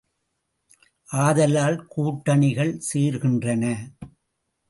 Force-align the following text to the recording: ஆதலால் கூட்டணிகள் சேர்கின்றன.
ஆதலால் 1.09 1.77
கூட்டணிகள் 1.87 2.73
சேர்கின்றன. 2.93 3.63